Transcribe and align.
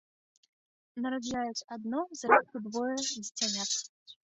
Нараджаюць 1.03 1.67
адно, 1.77 2.01
зрэдку 2.23 2.65
двое 2.67 2.95
дзіцянят. 3.05 3.71